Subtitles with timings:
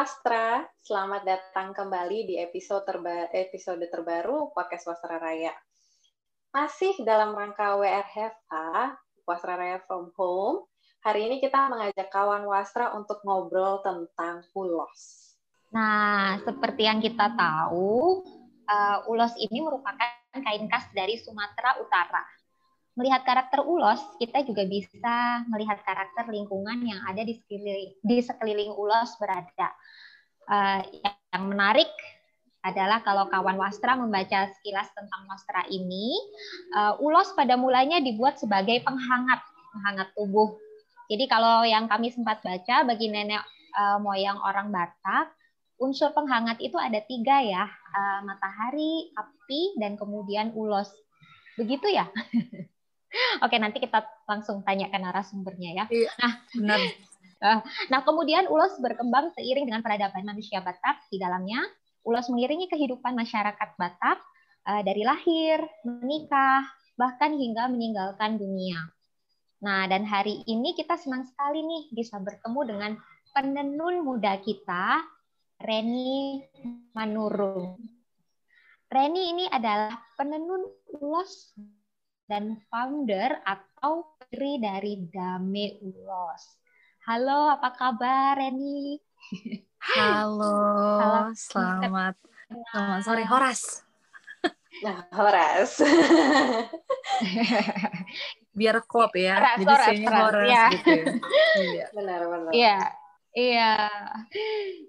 [0.00, 5.52] Wastra, selamat datang kembali di episode, terba episode terbaru Podcast Wastra Raya.
[6.56, 8.96] Masih dalam rangka WRHFA,
[9.28, 10.64] Wastra Raya from Home,
[11.04, 15.36] hari ini kita mengajak kawan Wastra untuk ngobrol tentang ulos.
[15.68, 18.24] Nah, seperti yang kita tahu,
[18.72, 22.24] uh, ulos ini merupakan kain khas dari Sumatera Utara
[23.00, 28.76] melihat karakter ulos, kita juga bisa melihat karakter lingkungan yang ada di sekeliling, di sekeliling
[28.76, 29.72] ulos berada.
[30.44, 30.84] Uh,
[31.32, 31.88] yang menarik
[32.60, 36.12] adalah kalau kawan wastra membaca sekilas tentang wastra ini,
[36.76, 39.40] uh, ulos pada mulanya dibuat sebagai penghangat,
[39.72, 40.60] penghangat tubuh.
[41.08, 43.40] Jadi kalau yang kami sempat baca bagi nenek
[43.80, 45.32] uh, moyang orang Batak,
[45.80, 47.64] unsur penghangat itu ada tiga ya,
[48.28, 50.92] matahari, api, dan kemudian ulos.
[51.56, 52.04] Begitu ya?
[53.42, 55.84] Oke, nanti kita langsung tanya ke narasumbernya ya.
[55.90, 56.80] Iya, nah, benar.
[57.40, 61.64] Eh, nah, kemudian ulos berkembang seiring dengan peradaban manusia Batak di dalamnya.
[62.04, 64.20] Ulos mengiringi kehidupan masyarakat Batak
[64.68, 66.68] uh, dari lahir, menikah,
[67.00, 68.92] bahkan hingga meninggalkan dunia.
[69.64, 72.92] Nah, dan hari ini kita senang sekali nih bisa bertemu dengan
[73.32, 75.00] penenun muda kita,
[75.64, 76.44] Reni
[76.92, 77.80] Manurung.
[78.92, 80.64] Reni ini adalah penenun
[81.00, 81.56] ulos
[82.30, 86.62] dan founder atau putri dari Dame Ulos.
[87.02, 89.02] Halo, apa kabar Reni?
[89.98, 90.54] Halo,
[91.02, 92.14] Halo selamat
[92.46, 93.82] selamat sore Horas.
[94.86, 95.82] Nah, Horas.
[98.58, 99.34] Biar klop ya.
[99.34, 100.64] Horas, Jadi Horas, Horas, Horas ya.
[100.70, 101.04] gitu ya.
[101.58, 101.86] iya.
[101.98, 102.50] Benar, benar.
[102.54, 102.78] Iya.
[103.34, 103.72] Iya.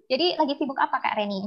[0.06, 1.42] Jadi lagi sibuk apa Kak Reni?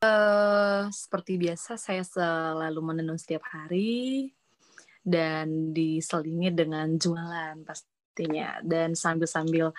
[0.00, 4.32] Uh, seperti biasa saya selalu menenun setiap hari
[5.06, 9.70] dan diselingi dengan jualan pastinya dan sambil-sambil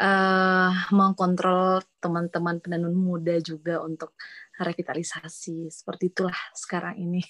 [0.00, 4.16] uh, mengkontrol teman-teman penenun muda juga untuk
[4.56, 7.20] revitalisasi seperti itulah sekarang ini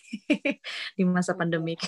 [0.99, 1.83] di masa pandemik.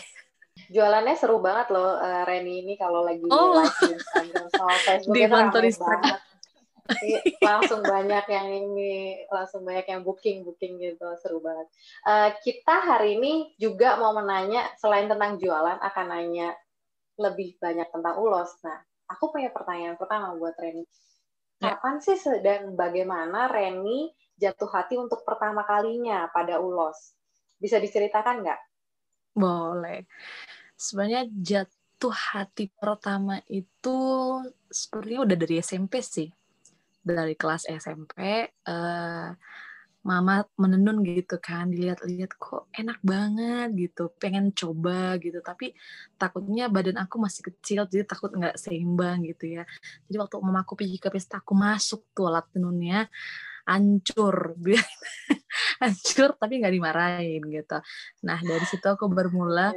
[0.71, 3.59] Jualannya seru banget loh, uh, Reni ini kalau lagi oh.
[3.59, 6.34] live di Instagram sama Facebook di itu banget
[7.41, 11.69] langsung banyak yang ini langsung banyak yang booking booking gitu seru banget.
[12.05, 16.53] Uh, kita hari ini juga mau menanya selain tentang jualan akan nanya
[17.17, 18.53] lebih banyak tentang ulos.
[18.61, 18.77] Nah
[19.09, 20.85] aku punya pertanyaan pertama buat Reni.
[21.63, 21.81] Ya.
[21.81, 27.17] kapan sih dan bagaimana Reni jatuh hati untuk pertama kalinya pada ulos?
[27.57, 28.61] Bisa diceritakan nggak?
[29.33, 30.05] Boleh.
[30.77, 33.97] Sebenarnya jatuh hati pertama itu
[34.69, 36.29] sepertinya udah dari SMP sih
[37.05, 38.41] dari kelas SMP uh,
[38.73, 39.31] eh,
[40.05, 44.13] mama menenun gitu kan dilihat-lihat kok enak banget gitu.
[44.21, 45.41] Pengen coba gitu.
[45.41, 45.73] Tapi
[46.21, 49.65] takutnya badan aku masih kecil jadi takut nggak seimbang gitu ya.
[50.09, 53.09] Jadi waktu mama aku pergi ke pesta aku masuk tuh alat tenunnya
[53.65, 54.57] hancur.
[55.81, 57.79] Hancur tapi nggak dimarahin gitu.
[58.29, 59.73] Nah dari situ aku bermula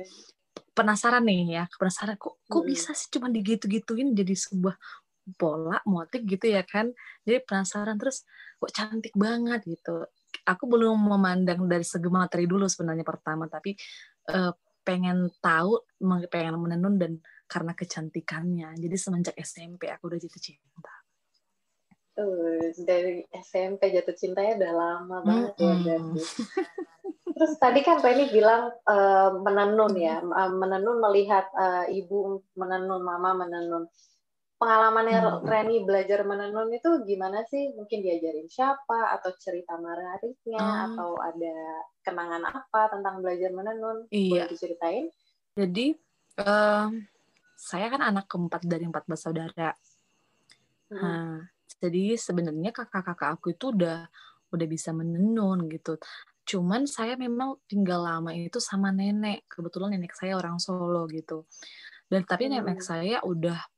[0.77, 2.69] penasaran nih ya penasaran kok kok hmm.
[2.69, 4.77] bisa sih cuma digitu-gituin jadi sebuah
[5.35, 6.93] pola motif gitu ya kan.
[7.27, 8.23] Jadi penasaran terus
[8.55, 10.07] kok cantik banget gitu.
[10.47, 13.75] Aku belum memandang dari segi materi dulu sebenarnya pertama tapi
[14.31, 14.53] uh,
[14.87, 15.83] pengen tahu
[16.31, 18.79] pengen menenun dan karena kecantikannya.
[18.79, 20.93] Jadi semenjak SMP aku udah jatuh cinta.
[22.17, 25.85] Uh, dari SMP jatuh cintanya udah lama banget mm -hmm.
[25.85, 25.99] ya
[27.37, 33.85] Terus tadi kan Penny bilang uh, menenun ya, menenun melihat uh, ibu menenun, mama menenun
[34.57, 35.45] pengalamannya hmm.
[35.45, 37.73] Reni belajar menenun itu gimana sih?
[37.77, 40.85] Mungkin diajarin siapa atau cerita menariknya hmm.
[40.91, 41.57] atau ada
[42.01, 44.09] kenangan apa tentang belajar menenun?
[44.09, 44.49] Iya.
[44.49, 45.05] Boleh diceritain?
[45.53, 45.93] Jadi
[46.41, 46.89] uh,
[47.57, 49.73] saya kan anak keempat dari empat bersaudara.
[50.89, 51.01] Hmm.
[51.01, 51.37] Nah,
[51.77, 54.09] jadi sebenarnya kakak-kakak aku itu udah
[54.49, 56.01] udah bisa menenun gitu.
[56.47, 59.45] Cuman saya memang tinggal lama itu sama nenek.
[59.45, 61.45] Kebetulan nenek saya orang Solo gitu.
[62.09, 62.53] Dan tapi hmm.
[62.57, 63.76] nenek saya udah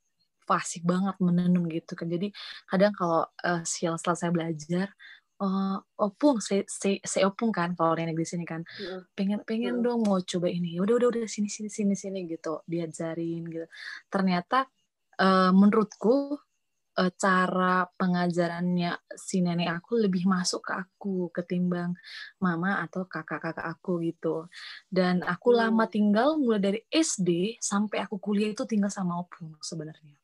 [0.50, 2.10] fasih banget menenun gitu kan.
[2.10, 2.34] Jadi
[2.66, 4.88] kadang kalau uh, siang setelah saya belajar
[5.40, 6.64] uh, opung saya
[7.06, 8.62] saya opung kan kalau nenek di sini kan.
[9.16, 10.76] Pengen pengen dong mau coba ini.
[10.78, 13.68] Ya udah udah udah sini sini sini sini gitu diajarin gitu.
[14.12, 14.68] Ternyata
[15.22, 16.36] uh, menurutku
[17.00, 21.96] uh, cara pengajarannya si nenek aku lebih masuk ke aku ketimbang
[22.44, 24.50] mama atau kakak-kakak aku gitu.
[24.92, 25.60] Dan aku hmm.
[25.64, 30.20] lama tinggal mulai dari SD sampai aku kuliah itu tinggal sama opung sebenarnya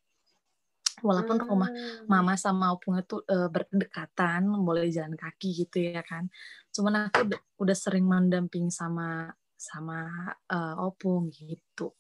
[1.03, 1.47] walaupun hmm.
[1.47, 1.71] rumah
[2.07, 6.29] mama sama opung itu uh, berdekatan boleh jalan kaki gitu ya kan.
[6.71, 11.95] Cuman aku udah sering mendampingi sama sama uh, opung gitu.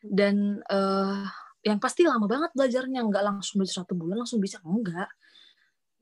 [0.00, 1.26] Dan uh,
[1.64, 5.10] yang pasti lama banget belajarnya nggak langsung belajar satu bulan langsung bisa enggak.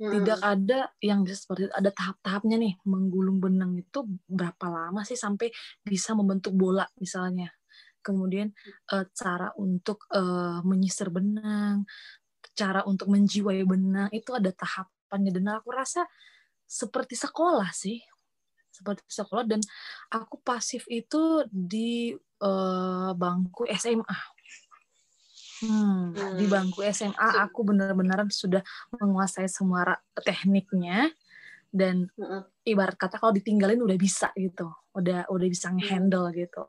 [0.02, 1.74] Tidak ada yang bisa seperti itu.
[1.78, 5.46] ada tahap-tahapnya nih menggulung benang itu berapa lama sih sampai
[5.78, 7.54] bisa membentuk bola misalnya.
[8.02, 8.50] Kemudian
[8.90, 11.86] uh, cara untuk uh, menyisir benang
[12.52, 16.04] cara untuk menjiwai benang itu ada tahapannya dan aku rasa
[16.68, 18.00] seperti sekolah sih
[18.72, 19.60] seperti sekolah dan
[20.08, 24.18] aku pasif itu di uh, bangku SMA
[25.62, 26.42] Hmm, hmm.
[26.42, 28.66] di bangku SMA aku benar-benar sudah
[28.98, 31.06] menguasai semua tekniknya
[31.70, 32.66] dan hmm.
[32.66, 35.78] ibarat kata kalau ditinggalin udah bisa gitu, udah udah bisa hmm.
[35.78, 36.66] ngehandle gitu.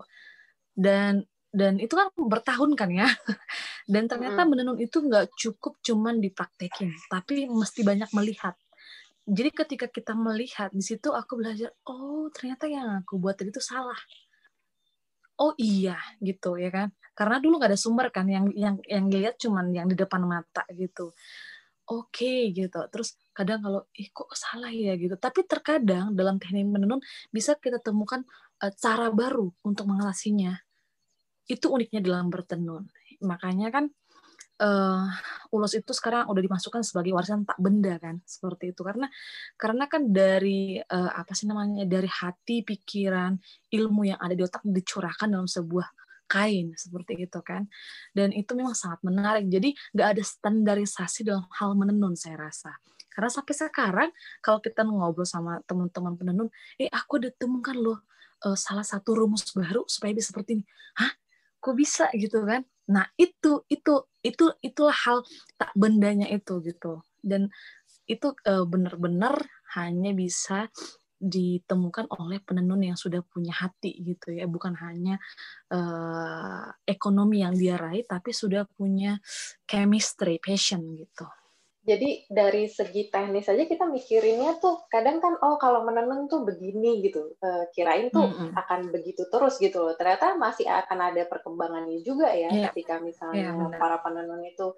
[0.77, 3.09] Dan dan itu kan bertahun kan ya.
[3.83, 4.49] Dan ternyata hmm.
[4.49, 8.55] menenun itu nggak cukup cuman dipraktekin, tapi mesti banyak melihat.
[9.23, 13.63] Jadi ketika kita melihat di situ aku belajar, oh ternyata yang aku buat tadi itu
[13.63, 13.99] salah.
[15.39, 16.91] Oh iya gitu ya kan?
[17.15, 20.63] Karena dulu nggak ada sumber kan yang yang yang lihat cuman yang di depan mata
[20.75, 21.15] gitu.
[21.87, 22.79] Oke okay, gitu.
[22.91, 24.95] Terus kadang kalau ih kok salah ya?
[24.95, 25.15] gitu.
[25.19, 26.99] Tapi terkadang dalam teknik menenun
[27.31, 28.23] bisa kita temukan
[28.63, 30.55] uh, cara baru untuk mengelasinya
[31.47, 32.87] itu uniknya dalam bertenun
[33.23, 33.85] makanya kan
[34.61, 35.07] uh,
[35.49, 38.81] ulos itu sekarang udah dimasukkan sebagai warisan tak benda kan seperti itu.
[38.85, 39.07] Karena
[39.57, 43.37] karena kan dari uh, apa sih namanya dari hati pikiran
[43.73, 45.87] ilmu yang ada di otak dicurahkan dalam sebuah
[46.29, 47.65] kain seperti itu kan.
[48.13, 49.49] Dan itu memang sangat menarik.
[49.49, 52.73] Jadi nggak ada standarisasi dalam hal menenun saya rasa.
[53.13, 54.09] Karena sampai sekarang
[54.41, 56.49] kalau kita ngobrol sama teman-teman penenun
[56.81, 57.99] eh aku udah temukan loh
[58.41, 60.65] uh, salah satu rumus baru supaya bisa seperti ini.
[60.97, 61.13] Hah?
[61.61, 62.09] Kok bisa?
[62.17, 63.93] Gitu kan Nah, itu itu
[64.23, 65.23] itu itulah hal
[65.55, 67.03] tak bendanya itu gitu.
[67.23, 67.47] Dan
[68.07, 69.39] itu uh, benar-benar
[69.79, 70.67] hanya bisa
[71.23, 75.15] ditemukan oleh penenun yang sudah punya hati gitu ya, bukan hanya
[75.71, 79.23] uh, ekonomi yang dia raih tapi sudah punya
[79.63, 81.23] chemistry, passion gitu.
[81.83, 87.03] Jadi dari segi teknis saja kita mikirinnya tuh kadang kan oh kalau menenun tuh begini
[87.03, 87.35] gitu.
[87.43, 88.49] E, kirain tuh mm -hmm.
[88.55, 89.91] akan begitu terus gitu loh.
[89.99, 92.71] Ternyata masih akan ada perkembangannya juga ya yeah.
[92.71, 94.71] ketika misalnya yeah, para penenun itu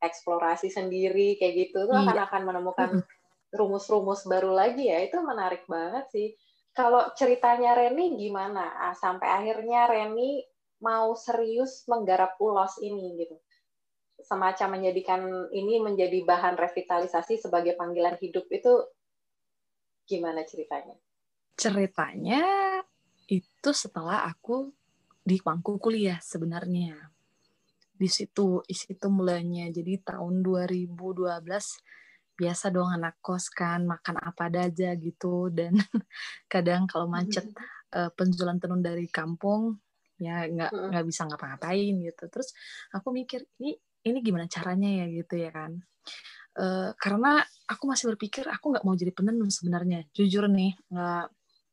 [0.00, 2.08] eksplorasi sendiri kayak gitu tuh yeah.
[2.08, 2.90] akan akan menemukan
[3.52, 5.04] rumus-rumus baru lagi ya.
[5.04, 6.28] Itu menarik banget sih.
[6.72, 8.72] Kalau ceritanya Reni gimana?
[8.88, 10.40] Ah, sampai akhirnya Reni
[10.80, 13.36] mau serius menggarap ulos ini gitu
[14.28, 15.20] semacam menjadikan
[15.56, 18.84] ini menjadi bahan revitalisasi sebagai panggilan hidup itu
[20.04, 20.92] gimana ceritanya?
[21.56, 22.44] Ceritanya
[23.24, 24.68] itu setelah aku
[25.24, 27.08] di bangku kuliah sebenarnya.
[27.96, 29.72] Di situ, di situ mulainya.
[29.72, 30.92] Jadi tahun 2012
[32.38, 35.74] biasa dong anak kos kan makan apa aja gitu dan
[36.52, 37.50] kadang kalau macet
[37.98, 39.74] uh, penjualan tenun dari kampung
[40.22, 42.54] ya nggak nggak bisa ngapa-ngapain gitu terus
[42.94, 43.74] aku mikir ini
[44.10, 45.72] ini gimana caranya ya gitu ya kan.
[46.58, 47.38] Uh, karena
[47.70, 50.08] aku masih berpikir aku nggak mau jadi penenun sebenarnya.
[50.10, 51.26] Jujur nih nggak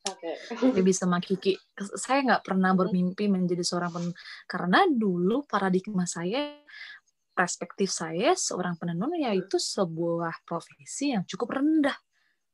[0.06, 0.36] okay.
[0.78, 1.58] lebih sama Kiki.
[1.98, 4.16] Saya nggak pernah bermimpi menjadi seorang penenun
[4.46, 6.62] karena dulu paradigma saya
[7.36, 11.98] perspektif saya seorang penenun yaitu sebuah profesi yang cukup rendah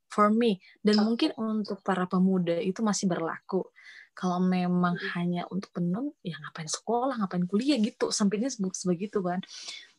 [0.09, 0.57] for me.
[0.81, 3.63] Dan mungkin untuk para pemuda itu masih berlaku
[4.11, 9.39] kalau memang hanya untuk penenun ya ngapain sekolah ngapain kuliah gitu sampainya sebegitu kan.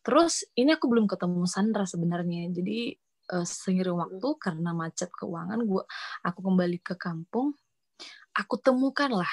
[0.02, 2.50] Terus ini aku belum ketemu Sandra sebenarnya.
[2.52, 2.92] Jadi
[3.32, 5.82] uh, seiring waktu karena macet keuangan gua
[6.26, 7.54] aku kembali ke kampung
[8.32, 9.32] aku temukan lah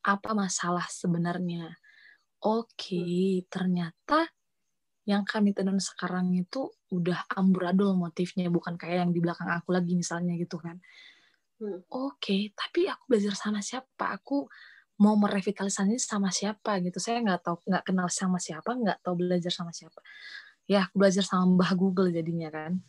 [0.00, 1.76] apa masalah sebenarnya.
[2.40, 4.32] Oke okay, ternyata
[5.04, 9.96] yang kami tenun sekarang itu udah amburadul motifnya bukan kayak yang di belakang aku lagi
[9.96, 10.80] misalnya gitu kan
[11.60, 11.84] Hmm.
[11.92, 14.16] Oke, okay, tapi aku belajar sama siapa?
[14.16, 14.48] Aku
[14.96, 16.96] mau merevitalisasi sama siapa gitu.
[16.96, 20.00] Saya nggak tahu, nggak kenal sama siapa, nggak tahu belajar sama siapa.
[20.64, 22.80] Ya, aku belajar sama Mbah Google jadinya kan.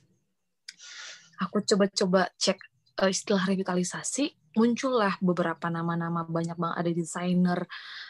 [1.44, 2.64] Aku coba-coba cek
[3.04, 7.60] uh, istilah revitalisasi, muncullah beberapa nama-nama banyak banget ada desainer,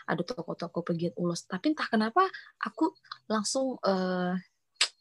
[0.06, 1.50] ada toko-toko pegiat ulos.
[1.50, 2.22] Tapi entah kenapa
[2.62, 2.94] aku
[3.26, 4.38] langsung uh,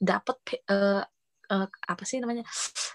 [0.00, 1.05] dapet uh,
[1.52, 2.49] uh, apa sih namanya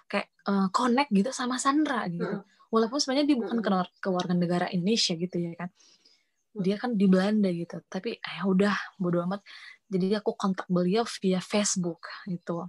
[0.05, 2.41] kayak uh, connect gitu sama Sandra gitu.
[2.41, 3.57] Hmm walaupun sebenarnya dia bukan
[3.87, 5.69] ke warga negara Indonesia gitu ya kan.
[6.55, 7.79] Dia kan di Belanda gitu.
[7.87, 9.39] Tapi ya udah bodo amat.
[9.87, 12.67] Jadi aku kontak beliau via Facebook gitu.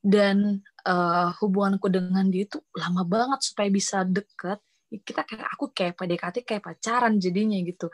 [0.00, 4.60] Dan uh, hubunganku dengan dia itu lama banget supaya bisa deket.
[4.94, 7.88] Kita kayak aku kayak PDKT kayak pacaran jadinya gitu.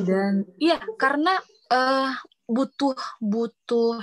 [0.00, 1.36] Dan iya karena
[1.72, 2.12] uh,
[2.48, 4.00] butuh butuh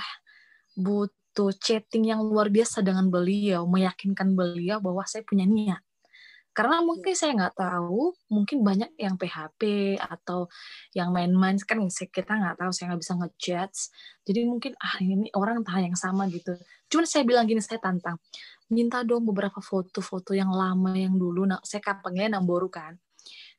[0.73, 5.79] butuh chatting yang luar biasa dengan beliau meyakinkan beliau bahwa saya punya niat.
[6.50, 10.51] Karena mungkin saya nggak tahu mungkin banyak yang PHP atau
[10.91, 13.71] yang main-main kan kita nggak tahu saya nggak bisa ngechat
[14.27, 16.57] jadi mungkin ah ini orang entah yang sama gitu.
[16.91, 18.19] Cuman saya bilang gini saya tantang
[18.67, 21.48] minta dong beberapa foto-foto yang lama yang dulu.
[21.48, 22.98] Nah saya kapannya namboru kan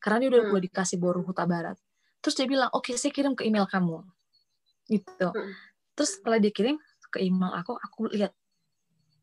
[0.03, 0.61] karena dia udah hmm.
[0.69, 1.81] dikasih boru Huta Barat.
[2.21, 4.05] Terus dia bilang oke okay, saya kirim ke email kamu.
[4.91, 5.29] Gitu.
[5.31, 5.55] Hmm.
[5.95, 6.75] terus setelah dia kirim
[7.11, 8.33] ke email aku aku lihat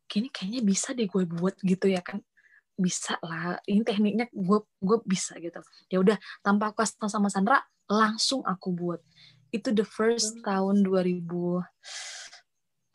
[0.08, 2.22] kini kayaknya bisa deh gue buat gitu ya kan.
[2.78, 5.60] Bisa lah ini tekniknya gue gue bisa gitu.
[5.90, 9.02] Ya udah tanpa aku kasih sama Sandra langsung aku buat.
[9.50, 10.44] Itu the first hmm.
[10.46, 11.24] tahun 2000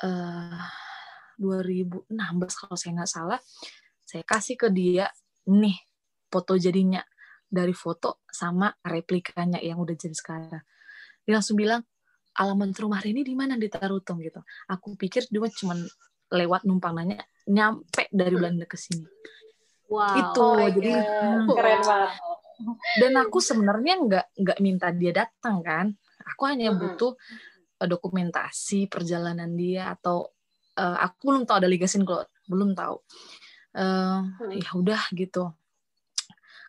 [0.05, 0.63] uh,
[1.41, 2.13] 2016
[2.55, 3.41] kalau saya nggak salah
[4.13, 5.09] saya kasih ke dia
[5.49, 5.75] nih
[6.29, 7.01] foto jadinya
[7.49, 10.65] dari foto sama replikanya yang udah jadi sekarang.
[11.25, 11.85] Dia langsung bilang
[12.37, 15.77] alamat rumah ini di mana di Tarutung gitu aku pikir dia cuma
[16.33, 19.05] lewat numpang nanya nyampe dari Belanda ke sini
[19.93, 20.17] Wow.
[20.17, 21.47] Itu oh jadi hmm.
[21.53, 22.11] keren banget.
[22.97, 25.87] Dan aku sebenarnya nggak nggak minta dia datang kan.
[26.33, 27.13] Aku hanya butuh
[27.83, 30.33] uh, dokumentasi perjalanan dia atau
[30.81, 32.97] uh, aku belum tahu ada ligasin kalau belum tahu.
[33.77, 34.65] Uh, hmm.
[34.65, 35.53] Ya udah gitu.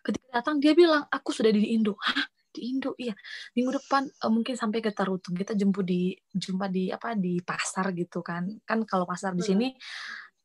[0.04, 1.96] Ketika datang dia bilang aku sudah di Indo.
[1.96, 2.28] Hah?
[2.54, 3.12] Di Indo iya.
[3.58, 7.90] Minggu depan uh, mungkin sampai ke Tarutung kita jemput di jumpa di apa di pasar
[7.90, 8.46] gitu kan.
[8.62, 9.74] Kan kalau pasar di sini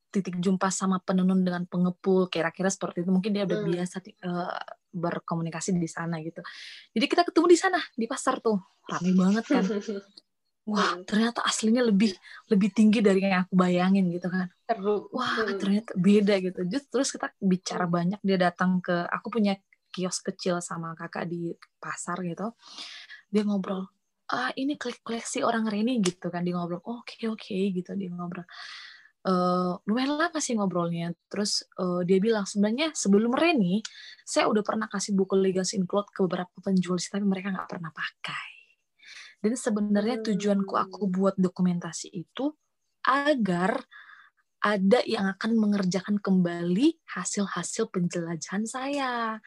[0.09, 3.13] titik jumpa sama penenun dengan pengepul kira-kira seperti itu.
[3.13, 3.69] Mungkin dia udah hmm.
[3.69, 4.57] biasa uh,
[4.89, 6.41] berkomunikasi di sana gitu.
[6.97, 8.57] Jadi kita ketemu di sana di pasar tuh.
[8.89, 9.63] Ramai banget kan.
[10.69, 11.05] Wah hmm.
[11.09, 12.13] ternyata aslinya lebih
[12.53, 14.49] lebih tinggi dari yang aku bayangin gitu kan.
[15.13, 15.57] Wah hmm.
[15.57, 16.61] ternyata beda gitu.
[16.69, 19.57] Just, terus kita bicara banyak dia datang ke aku punya
[19.89, 22.53] kios kecil sama kakak di pasar gitu
[23.29, 23.89] dia ngobrol
[24.29, 28.09] ah ini koleksi orang Reni gitu kan dia ngobrol oke okay, oke okay, gitu dia
[28.13, 28.45] ngobrol
[29.27, 31.11] uh, lumayan lama sih ngobrolnya.
[31.27, 33.83] Terus uh, dia bilang sebenarnya sebelum Reni,
[34.23, 37.91] saya udah pernah kasih buku Legacy Include ke beberapa penjual sih, tapi mereka nggak pernah
[37.91, 38.47] pakai.
[39.39, 41.13] Dan sebenarnya tujuanku aku hmm.
[41.15, 42.51] buat dokumentasi itu
[43.07, 43.79] agar
[44.59, 49.39] ada yang akan mengerjakan kembali hasil-hasil penjelajahan saya.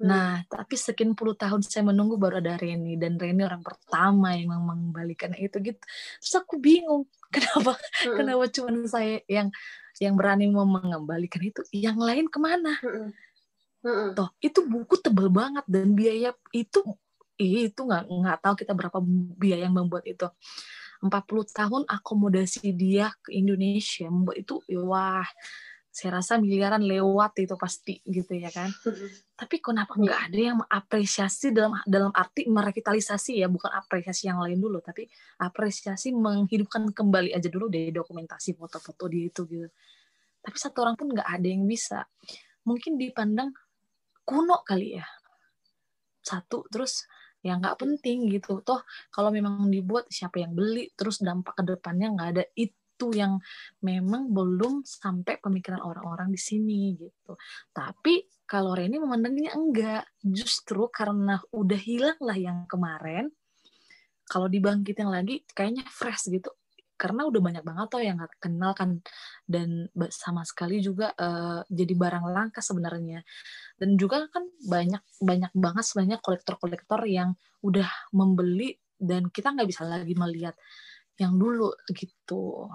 [0.00, 4.56] Nah, tapi sekian puluh tahun saya menunggu baru ada Reni dan Reni orang pertama yang
[4.56, 5.80] mengembalikan itu gitu.
[6.24, 7.04] Terus aku bingung
[7.34, 8.16] kenapa hmm.
[8.16, 9.52] kenapa cuma saya yang
[10.00, 12.80] yang berani mau mengembalikan itu, yang lain ke mana?
[12.80, 14.16] Hmm.
[14.16, 16.80] Toh itu buku tebel banget dan biaya itu
[17.40, 18.98] itu nggak nggak tahu kita berapa
[19.36, 20.28] biaya yang membuat itu.
[21.00, 21.16] 40
[21.48, 25.24] tahun akomodasi dia ke Indonesia membuat itu wah
[25.90, 28.70] saya rasa miliaran lewat itu pasti gitu ya kan.
[29.40, 34.60] Tapi kenapa nggak ada yang mengapresiasi dalam dalam arti merevitalisasi ya, bukan apresiasi yang lain
[34.60, 35.08] dulu, tapi
[35.40, 39.68] apresiasi menghidupkan kembali aja dulu dari dokumentasi foto-foto di itu gitu.
[40.44, 42.04] Tapi satu orang pun nggak ada yang bisa.
[42.68, 43.48] Mungkin dipandang
[44.28, 45.08] kuno kali ya.
[46.20, 47.08] Satu terus
[47.40, 48.60] ya nggak penting gitu.
[48.60, 53.16] Toh kalau memang dibuat siapa yang beli, terus dampak ke depannya nggak ada itu itu
[53.16, 53.40] yang
[53.80, 57.32] memang belum sampai pemikiran orang-orang di sini gitu.
[57.72, 63.32] Tapi kalau Reni memandangnya enggak, justru karena udah hilang lah yang kemarin,
[64.28, 66.52] kalau dibangkitin lagi kayaknya fresh gitu.
[67.00, 69.00] Karena udah banyak banget tuh yang nggak kenal kan
[69.48, 73.24] dan sama sekali juga uh, jadi barang langka sebenarnya.
[73.80, 77.32] Dan juga kan banyak banyak banget sebenarnya kolektor-kolektor yang
[77.64, 80.52] udah membeli dan kita nggak bisa lagi melihat
[81.16, 82.68] yang dulu gitu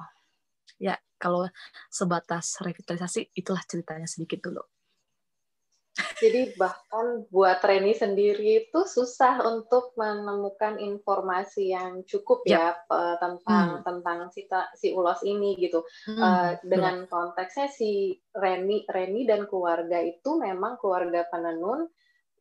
[0.80, 1.48] ya kalau
[1.88, 4.64] sebatas revitalisasi itulah ceritanya sedikit dulu.
[5.96, 13.80] Jadi bahkan buat Reni sendiri itu susah untuk menemukan informasi yang cukup ya, ya tentang
[13.80, 13.84] hmm.
[13.88, 14.44] tentang si,
[14.76, 15.88] si ulos ini gitu.
[16.04, 16.20] Hmm.
[16.20, 21.88] Uh, dengan konteksnya si Reni Reni dan keluarga itu memang keluarga penenun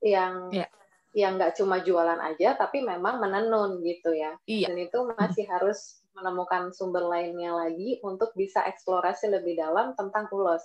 [0.02, 0.66] yang ya.
[1.14, 4.34] yang nggak cuma jualan aja tapi memang menenun gitu ya.
[4.50, 4.74] Iya.
[4.74, 5.54] Dan itu masih hmm.
[5.54, 10.62] harus menemukan sumber lainnya lagi untuk bisa eksplorasi lebih dalam tentang ulos.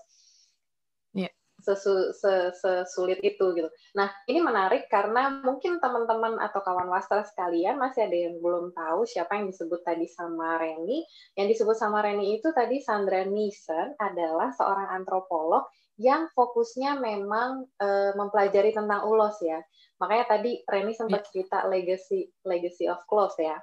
[1.11, 1.33] Yeah.
[1.59, 2.15] Sesu,
[2.55, 3.67] sesulit itu gitu.
[3.91, 9.03] Nah, ini menarik karena mungkin teman-teman atau kawan wastra sekalian masih ada yang belum tahu
[9.03, 11.03] siapa yang disebut tadi sama Reni.
[11.35, 15.67] Yang disebut sama Reni itu tadi Sandra Nielsen adalah seorang antropolog
[15.99, 19.59] yang fokusnya memang uh, mempelajari tentang ulos ya.
[19.99, 21.29] Makanya tadi Reni sempat yeah.
[21.35, 23.59] cerita legacy legacy of clothes ya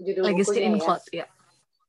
[0.00, 0.82] judul Legacy bukunya in ya.
[0.82, 1.26] Cloud, ya.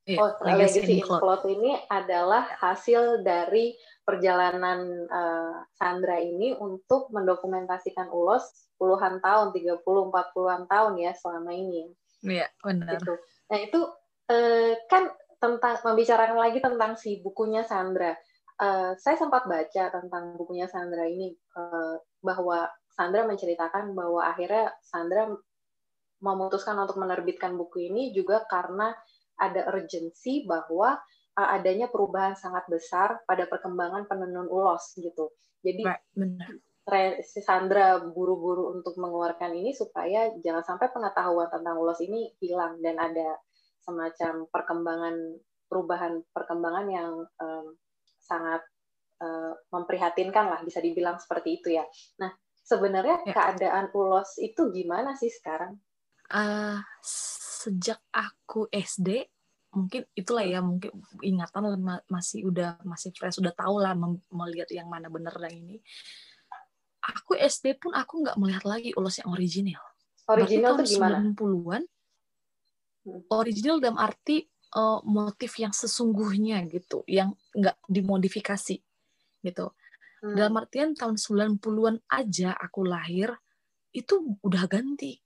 [0.02, 0.18] Yeah.
[0.18, 1.42] Oh, Legacy, Legacy in, Cloud.
[1.46, 10.66] ini adalah hasil dari perjalanan uh, Sandra ini untuk mendokumentasikan ulos puluhan tahun, 30 40-an
[10.66, 11.86] tahun ya selama ini.
[12.26, 12.98] Iya, benar.
[12.98, 13.14] Gitu.
[13.46, 13.80] Nah, itu
[14.30, 15.06] uh, kan
[15.38, 18.14] tentang membicarakan lagi tentang si bukunya Sandra.
[18.62, 25.30] uh, saya sempat baca tentang bukunya Sandra ini uh, bahwa Sandra menceritakan bahwa akhirnya Sandra
[26.22, 28.94] memutuskan untuk menerbitkan buku ini juga karena
[29.36, 30.94] ada urgensi bahwa
[31.36, 35.34] uh, adanya perubahan sangat besar pada perkembangan penenun ulos gitu.
[35.62, 35.82] Jadi
[36.86, 42.78] right, si Sandra buru-buru untuk mengeluarkan ini supaya jangan sampai pengetahuan tentang ulos ini hilang
[42.82, 43.38] dan ada
[43.82, 45.16] semacam perkembangan
[45.66, 47.12] perubahan perkembangan yang
[47.42, 47.66] um,
[48.22, 48.62] sangat
[49.18, 51.86] uh, memprihatinkan lah bisa dibilang seperti itu ya.
[52.22, 52.30] Nah
[52.62, 53.34] sebenarnya ya.
[53.34, 55.78] keadaan ulos itu gimana sih sekarang?
[56.32, 59.28] Uh, sejak aku SD
[59.72, 60.92] mungkin itulah ya mungkin
[61.24, 63.96] ingatan masih udah masih fresh sudah tahu lah
[64.28, 65.80] melihat yang mana benar dan ini.
[67.02, 69.82] Aku SD pun aku nggak melihat lagi ulos yang original.
[70.28, 71.18] Original itu gimana?
[71.34, 71.82] 90-an
[73.08, 73.22] hmm.
[73.32, 74.46] original dalam arti
[74.76, 78.78] uh, motif yang sesungguhnya gitu yang nggak dimodifikasi
[79.42, 79.66] gitu.
[80.22, 80.38] Hmm.
[80.38, 83.34] dalam artian tahun 90-an aja aku lahir
[83.90, 85.18] itu udah ganti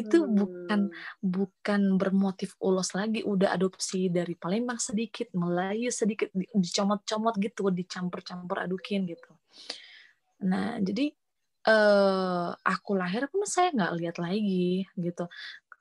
[0.00, 0.34] itu hmm.
[0.34, 0.80] bukan
[1.18, 9.04] bukan bermotif ulos lagi udah adopsi dari Palembang sedikit Melayu sedikit dicomot-comot gitu dicampur-campur adukin
[9.04, 9.30] gitu.
[10.46, 11.10] Nah jadi
[11.66, 15.26] uh, aku lahir pun saya nggak lihat lagi gitu.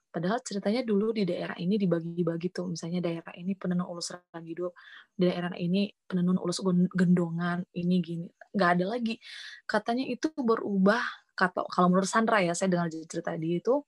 [0.07, 2.73] Padahal ceritanya dulu di daerah ini dibagi-bagi tuh.
[2.73, 4.73] Misalnya daerah ini penenun ulus ragido
[5.13, 6.63] daerah ini penenun ulus
[6.95, 8.27] gendongan ini gini.
[8.55, 9.21] Nggak ada lagi.
[9.69, 11.05] Katanya itu berubah
[11.37, 13.85] kata kalau menurut Sandra ya saya dengar cerita dia itu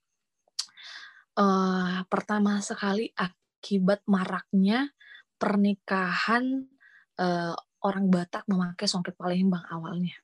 [1.39, 4.91] uh, pertama sekali akibat maraknya
[5.39, 6.67] pernikahan
[7.15, 10.19] uh, orang Batak memakai songket Palembang awalnya.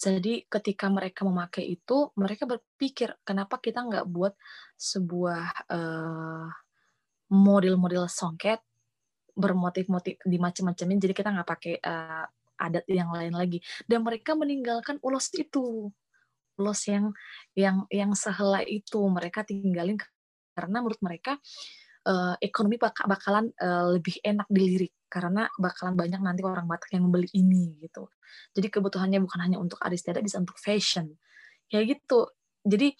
[0.00, 4.34] Jadi ketika mereka memakai itu, mereka berpikir kenapa kita nggak buat
[4.76, 6.48] sebuah uh,
[7.32, 8.60] model-model songket
[9.32, 10.98] bermotif-motif di macam-macamnya.
[11.00, 12.24] Jadi kita nggak pakai uh,
[12.60, 13.64] adat yang lain lagi.
[13.88, 15.88] Dan mereka meninggalkan ulos itu
[16.60, 17.10] los yang
[17.58, 19.98] yang yang sehela itu mereka tinggalin
[20.54, 21.38] karena menurut mereka
[22.06, 27.06] uh, ekonomi bak bakalan uh, lebih enak dilirik karena bakalan banyak nanti orang Batak yang
[27.06, 28.10] membeli ini gitu.
[28.50, 31.06] Jadi kebutuhannya bukan hanya untuk istiadat, bisa untuk fashion.
[31.70, 32.34] Kayak gitu.
[32.66, 32.90] Jadi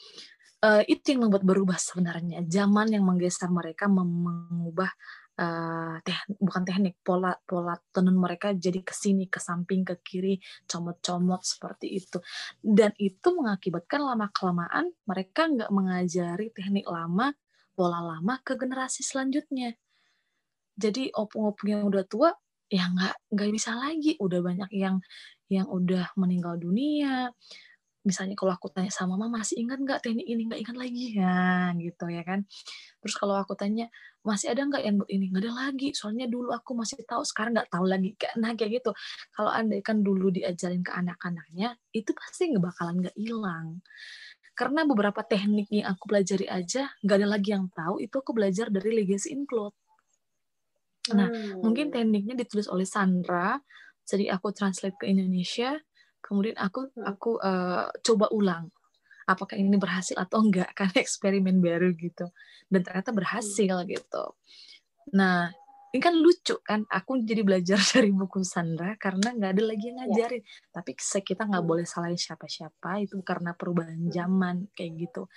[0.63, 2.47] uh, itu yang membuat berubah sebenarnya.
[2.47, 4.95] Zaman yang menggeser mereka mengubah
[5.39, 10.39] uh, teh bukan teknik pola pola tenun mereka jadi ke sini ke samping ke kiri
[10.67, 12.19] comot-comot seperti itu.
[12.59, 17.35] Dan itu mengakibatkan lama kelamaan mereka nggak mengajari teknik lama
[17.75, 19.75] pola lama ke generasi selanjutnya.
[20.75, 22.31] Jadi opung-opung yang udah tua
[22.71, 24.15] ya nggak nggak bisa lagi.
[24.19, 24.99] Udah banyak yang
[25.51, 27.31] yang udah meninggal dunia
[28.05, 31.05] misalnya kalau aku tanya sama mama masih ingat nggak teknik ini nggak ingat lagi?
[31.17, 32.45] Ya gitu ya kan.
[33.01, 33.89] Terus kalau aku tanya
[34.21, 35.33] masih ada nggak yang ini?
[35.33, 38.13] Nggak ada lagi soalnya dulu aku masih tahu sekarang nggak tahu lagi.
[38.37, 38.93] Nah kayak gitu.
[39.33, 43.81] Kalau anda kan dulu diajarin ke anak-anaknya itu pasti nggak bakalan nggak hilang.
[44.55, 48.69] Karena beberapa teknik yang aku pelajari aja nggak ada lagi yang tahu itu aku belajar
[48.69, 49.75] dari legacy include.
[51.17, 51.65] Nah hmm.
[51.65, 53.57] mungkin tekniknya ditulis oleh Sandra
[54.05, 55.81] jadi aku translate ke Indonesia
[56.25, 57.05] kemudian aku hmm.
[57.05, 58.73] aku uh, coba ulang
[59.29, 62.33] apakah ini berhasil atau enggak karena eksperimen baru gitu
[62.73, 63.89] dan ternyata berhasil hmm.
[63.93, 64.25] gitu
[65.13, 65.53] nah
[65.95, 69.99] ini kan lucu kan aku jadi belajar dari buku Sandra karena nggak ada lagi yang
[70.01, 70.03] ya.
[70.09, 70.69] ngajarin ya.
[70.73, 71.71] tapi kita nggak hmm.
[71.71, 75.29] boleh salahin siapa-siapa itu karena perubahan zaman kayak gitu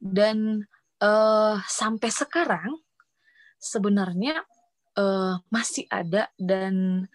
[0.00, 0.64] dan
[1.04, 2.72] uh, sampai sekarang
[3.62, 4.42] sebenarnya
[4.98, 7.06] uh, masih ada dan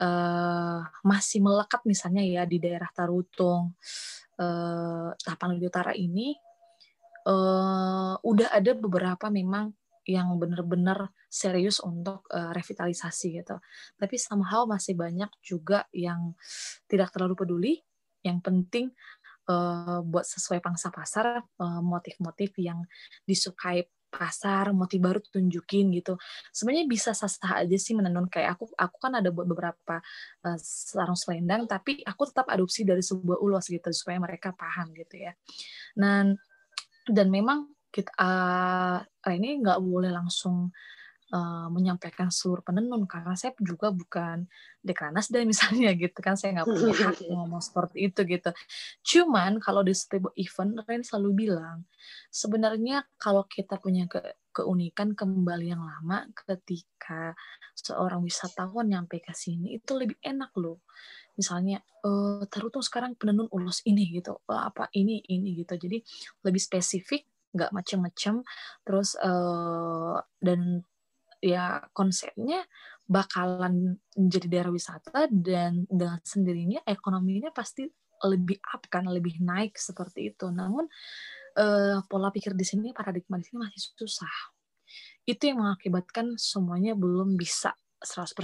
[0.00, 3.76] uh, masih melekat misalnya ya di daerah Tarutung,
[4.40, 6.36] uh, Tapanuli Utara ini
[7.28, 9.72] uh, udah ada beberapa memang
[10.06, 13.58] yang benar-benar serius untuk uh, revitalisasi gitu.
[13.98, 16.38] Tapi somehow masih banyak juga yang
[16.86, 17.74] tidak terlalu peduli.
[18.22, 18.86] Yang penting
[19.50, 21.42] uh, buat sesuai pangsa pasar
[21.82, 22.86] motif-motif yang
[23.26, 26.16] disukai pasar motif baru tunjukin gitu.
[26.54, 30.00] Sebenarnya bisa sah-sah aja sih menenun kayak aku aku kan ada buat beberapa
[30.46, 35.20] uh, sarung selendang tapi aku tetap adopsi dari sebuah ulos gitu supaya mereka paham gitu
[35.20, 35.32] ya.
[35.92, 36.38] Dan
[37.06, 38.98] dan memang kita uh,
[39.32, 40.74] ini nggak boleh langsung
[41.34, 44.46] uh, menyampaikan seluruh penenun karena saya juga bukan
[44.82, 48.50] dekanas dan misalnya gitu kan saya nggak punya hak ngomong seperti itu gitu.
[49.02, 51.86] Cuman kalau di setiap event Ren selalu bilang
[52.30, 54.22] sebenarnya kalau kita punya ke
[54.54, 57.36] keunikan kembali yang lama ketika
[57.76, 60.80] seorang wisatawan nyampe ke sini itu lebih enak loh.
[61.36, 65.76] Misalnya uh, taruh sekarang penenun ulos ini gitu uh, apa ini ini gitu.
[65.76, 66.00] Jadi
[66.40, 68.44] lebih spesifik nggak macam-macam
[68.84, 70.84] terus uh, dan
[71.40, 72.64] ya konsepnya
[73.06, 77.86] bakalan menjadi daerah wisata dan dengan sendirinya ekonominya pasti
[78.26, 80.48] lebih up kan lebih naik seperti itu.
[80.50, 80.88] Namun
[81.60, 84.34] uh, pola pikir di sini paradigma di sini masih susah.
[85.22, 88.36] Itu yang mengakibatkan semuanya belum bisa 100%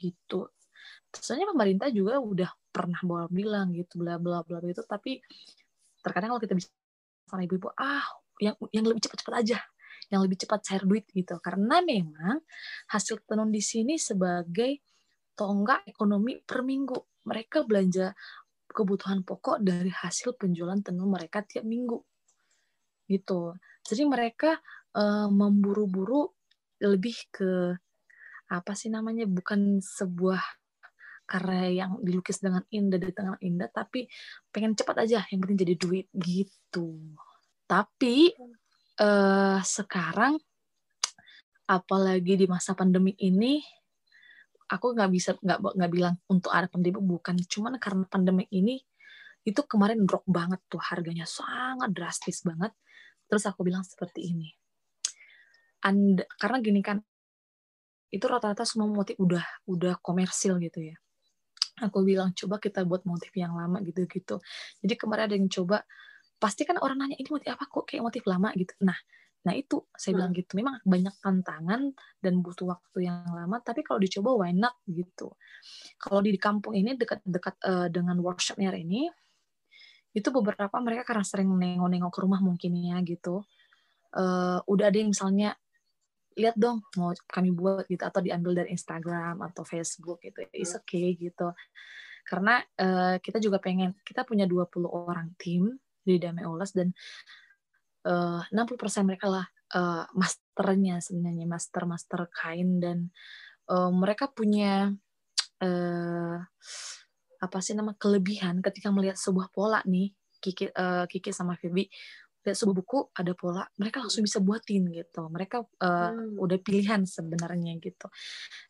[0.00, 0.50] gitu.
[1.12, 5.24] Sebenarnya pemerintah juga udah pernah bawa bilang gitu bla bla bla itu tapi
[6.04, 6.68] terkadang kalau kita bisa
[7.24, 8.04] sama ibu-ibu ah
[8.36, 9.58] yang yang lebih cepat-cepat aja
[10.12, 11.38] yang lebih cepat cair duit gitu.
[11.42, 12.42] Karena memang
[12.90, 14.82] hasil tenun di sini sebagai
[15.34, 16.96] tonggak ekonomi per minggu.
[17.26, 18.14] Mereka belanja
[18.70, 21.98] kebutuhan pokok dari hasil penjualan tenun mereka tiap minggu.
[23.06, 23.54] Gitu.
[23.86, 24.58] Jadi mereka
[24.94, 26.30] uh, memburu-buru
[26.82, 27.72] lebih ke
[28.46, 30.38] apa sih namanya bukan sebuah
[31.26, 34.06] karya yang dilukis dengan indah di tengah indah tapi
[34.54, 37.18] pengen cepat aja yang penting jadi duit gitu.
[37.66, 38.30] Tapi
[39.00, 40.40] uh, sekarang
[41.66, 43.58] apalagi di masa pandemi ini
[44.70, 47.36] aku nggak bisa nggak nggak bilang untuk ada pandemi bukan.
[47.46, 48.78] Cuman karena pandemi ini
[49.46, 52.74] itu kemarin drop banget tuh harganya sangat drastis banget.
[53.26, 54.50] Terus aku bilang seperti ini
[55.86, 56.98] anda karena gini kan
[58.10, 60.96] itu rata-rata semua motif udah udah komersil gitu ya.
[61.84, 64.40] Aku bilang coba kita buat motif yang lama gitu-gitu.
[64.80, 65.84] Jadi kemarin ada yang coba
[66.36, 68.52] pasti kan orang nanya ini motif apa kok kayak motif lama?
[68.52, 68.72] Gitu.
[68.84, 68.96] Nah
[69.46, 70.18] nah itu saya hmm.
[70.18, 70.52] bilang gitu.
[70.58, 71.80] Memang banyak tantangan
[72.18, 74.74] dan butuh waktu yang lama tapi kalau dicoba why not?
[74.84, 75.30] Gitu.
[76.02, 79.06] Kalau di kampung ini dekat-dekat uh, dengan workshopnya ini
[80.16, 83.44] itu beberapa mereka karena sering nengok-nengok ke rumah mungkin ya gitu.
[84.16, 85.52] Uh, udah ada yang misalnya
[86.36, 90.40] lihat dong mau kami buat gitu atau diambil dari Instagram atau Facebook gitu.
[90.56, 91.52] Is okay gitu.
[92.26, 96.94] Karena uh, kita juga pengen kita punya 20 orang tim di Damai Olas dan
[98.06, 103.10] uh, 60% mereka lah uh, masternya sebenarnya master master kain dan
[103.66, 104.94] uh, mereka punya
[105.60, 106.38] uh,
[107.36, 111.90] apa sih nama kelebihan ketika melihat sebuah pola nih Kiki uh, Kiki sama Febi
[112.46, 115.26] lihat sebuah buku ada pola mereka langsung bisa buatin gitu.
[115.26, 116.38] Mereka uh, hmm.
[116.38, 118.06] udah pilihan sebenarnya gitu.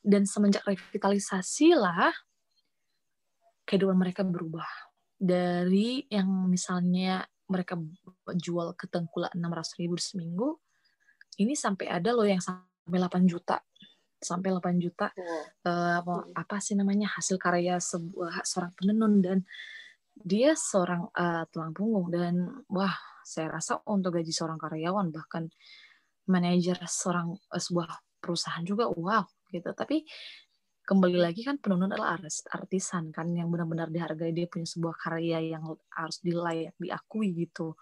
[0.01, 2.09] Dan semenjak revitalisasi lah
[3.69, 4.86] kehidupan mereka berubah
[5.17, 7.79] dari yang misalnya mereka
[8.37, 10.49] jual ke tengkulak 600 ribu seminggu
[11.37, 13.61] ini sampai ada loh yang sampai 8 juta.
[14.17, 15.69] Sampai 8 juta oh.
[15.69, 19.15] uh, apa, apa sih namanya hasil karya sebuah seorang penenun.
[19.21, 19.39] Dan
[20.17, 22.09] dia seorang uh, tulang punggung.
[22.09, 25.53] Dan wah saya rasa untuk gaji seorang karyawan bahkan
[26.27, 29.71] manajer seorang uh, sebuah perusahaan juga wow gitu.
[29.77, 30.09] Tapi
[30.87, 32.15] kembali lagi kan penenun adalah
[32.55, 37.75] artisan kan yang benar-benar dihargai dia punya sebuah karya yang harus dilayak diakui gitu.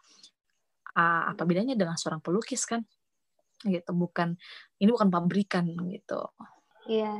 [0.96, 2.80] Uh, apa bedanya dengan seorang pelukis kan?
[3.60, 4.40] Gitu bukan
[4.80, 6.32] ini bukan pabrikan gitu.
[6.88, 7.12] Iya.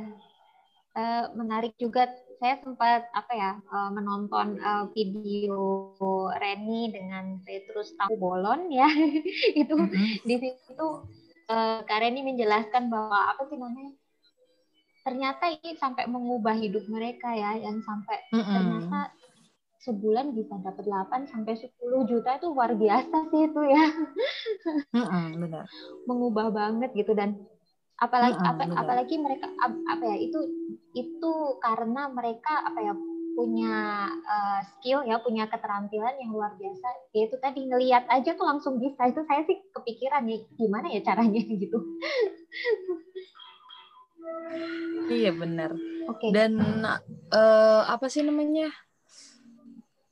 [0.95, 2.09] Uh, menarik juga
[2.41, 5.93] saya sempat apa ya uh, menonton uh, video
[6.33, 8.89] Reni dengan Petrus Tahu Bolon ya.
[9.61, 10.25] Itu mm-hmm.
[10.25, 10.87] di situ
[11.53, 13.93] uh, Kak Reni menjelaskan bahwa apa sih namanya
[15.05, 18.49] ternyata ini sampai mengubah hidup mereka ya yang sampai mm-hmm.
[18.57, 18.99] ternyata
[19.85, 23.85] sebulan bisa dapat 8 sampai 10 juta itu luar biasa sih itu ya.
[24.97, 25.69] Mm-hmm, benar.
[26.09, 27.37] Mengubah banget gitu dan
[28.01, 30.39] apalagi uh, apa, apalagi mereka apa ya itu
[30.97, 32.93] itu karena mereka apa ya
[33.35, 38.79] punya uh, skill ya punya keterampilan yang luar biasa yaitu tadi ngelihat aja tuh langsung
[38.79, 41.77] bisa itu saya sih kepikiran ya gimana ya caranya gitu
[45.11, 45.75] iya benar
[46.09, 46.29] okay.
[46.33, 46.57] dan
[47.33, 48.71] uh, apa sih namanya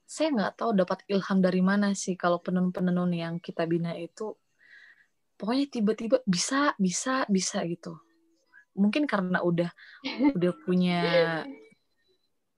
[0.06, 4.38] saya nggak tahu dapat ilham dari mana sih kalau penenun-penenun yang kita bina itu
[5.42, 7.98] pokoknya tiba-tiba bisa bisa bisa gitu
[8.78, 9.74] mungkin karena udah
[10.38, 11.02] udah punya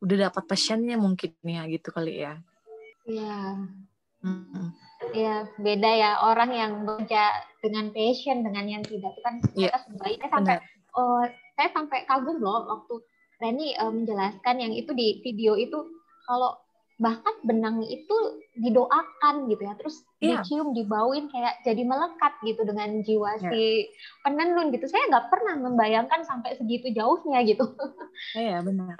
[0.03, 2.43] udah dapat passionnya mungkin ya gitu kali ya
[3.07, 3.55] iya
[4.19, 4.67] hmm.
[5.15, 7.31] ya beda ya orang yang bekerja
[7.63, 9.79] dengan passion dengan yang tidak itu kan yeah.
[9.87, 10.99] sebaiknya sampai Benar.
[10.99, 11.23] oh
[12.15, 13.03] kagum loh waktu
[13.43, 15.75] Reni uh, menjelaskan yang itu di video itu
[16.23, 16.55] kalau
[16.95, 20.39] bahkan benang itu didoakan gitu ya terus yeah.
[20.39, 23.51] dicium dibauin kayak jadi melekat gitu dengan jiwa yeah.
[23.51, 23.91] si
[24.23, 27.67] penenun gitu saya nggak pernah membayangkan sampai segitu jauhnya gitu
[28.39, 28.95] iya yeah, benar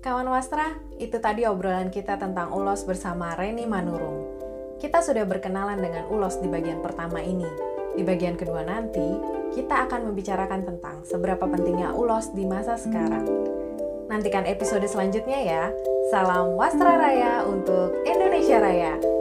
[0.00, 4.32] Kawan Wastra, itu tadi obrolan kita tentang ulos bersama Reni Manurung.
[4.80, 7.44] Kita sudah berkenalan dengan ulos di bagian pertama ini.
[8.00, 9.04] Di bagian kedua nanti,
[9.52, 13.28] kita akan membicarakan tentang seberapa pentingnya ulos di masa sekarang.
[14.08, 15.64] Nantikan episode selanjutnya ya.
[16.08, 19.19] Salam Wastra Raya untuk Indonesia Raya.